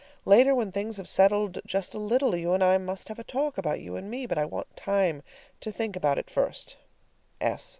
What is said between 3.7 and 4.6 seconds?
you and me, but I